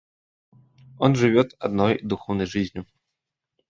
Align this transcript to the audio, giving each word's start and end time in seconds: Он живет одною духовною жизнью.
Он 0.97 1.15
живет 1.15 1.53
одною 1.59 1.99
духовною 2.03 2.47
жизнью. 2.47 2.87